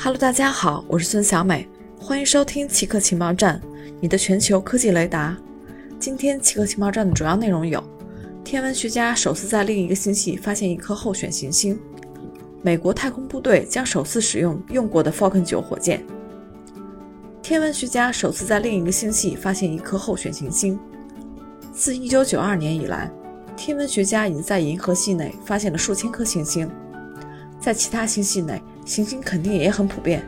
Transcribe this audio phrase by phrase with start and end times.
[0.00, 3.60] Hello，大家好，我是孙小美，欢迎收听奇客情报站，
[4.00, 5.36] 你的全球科技雷达。
[5.98, 7.82] 今天奇客情报站的主要内容有：
[8.44, 11.76] 天文学家首次在另一个星系发现一颗候选行星；
[12.62, 15.98] 美国太空部队将首次使用用过的 Falcon 9火箭；
[17.42, 20.78] 天文学家首次在另一个星系发现一颗候选行星。
[21.74, 23.10] 自1992年以来，
[23.56, 26.70] 天文学家已经在银河系内发现了数千颗行星。
[27.60, 30.26] 在其他星系内，行星肯定也很普遍，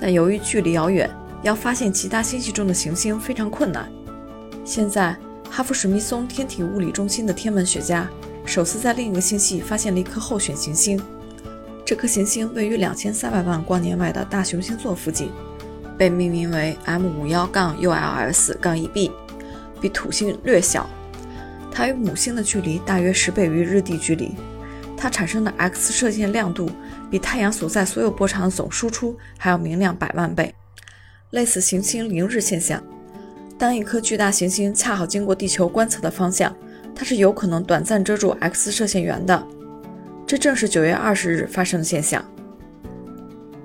[0.00, 1.08] 但由于距离遥远，
[1.44, 3.88] 要发现其他星系中的行星非常困难。
[4.64, 5.16] 现在，
[5.48, 8.10] 哈佛史密松天体物理中心的天文学家
[8.44, 11.00] 首次在另一个星系发现了一颗候选行星。
[11.84, 15.30] 这颗行星位于两千三百万光年外的大熊星座附近，
[15.96, 19.12] 被命名为 M51-ULS-1b，
[19.80, 20.90] 比土星略小。
[21.70, 24.34] 它与母星的距离大约十倍于日地距离。
[25.04, 26.70] 它产生的 X 射线亮度
[27.10, 30.54] 比太阳所在所有波长的总输出还要明亮百万倍，
[31.32, 32.82] 类似行星凌日现象。
[33.58, 36.56] 当一颗巨大行星恰好经过地球观测的方向，
[36.94, 39.46] 它是有可能短暂遮住 X 射线源的。
[40.26, 42.24] 这正是九月二十日发生的现象。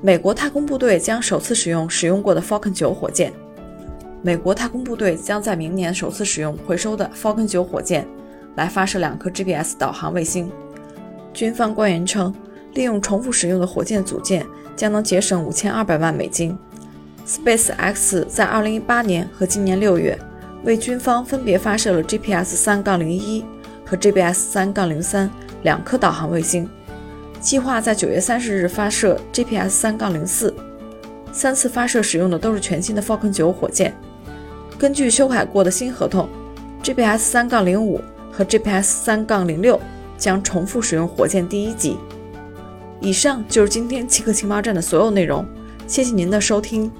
[0.02, 3.32] 美国太空部队将首次使用使用过的 Falcon 9火箭。
[4.22, 8.06] 美国太空部队将在明年首次使用回收的 Falcon 9火箭
[8.58, 10.52] 来发射两颗 GPS 导航卫星。
[11.34, 12.34] 军方官员称，
[12.74, 16.58] 利用重复使用的火箭组件将能节省五千二百万美金。
[17.28, 20.18] SpaceX 在二零一八年和今年六月
[20.64, 23.46] 为军方分别发射了 GPS 三杠零一
[23.86, 25.30] 和 GPS 三杠零三
[25.64, 26.68] 两颗导航卫星，
[27.40, 30.54] 计划在九月三十日发射 GPS 三杠零四。
[31.32, 33.94] 三次发射使用的都是全新的 Falcon 9火箭。
[34.80, 36.28] 根据修改过的新合同
[36.82, 39.80] ，GPS 三杠零五和 GPS 三杠零六。
[40.20, 41.98] 将重复使用火箭第一级。
[43.02, 45.46] 以上就是今天七克情报站的所有内容，
[45.88, 46.92] 谢谢您的收听。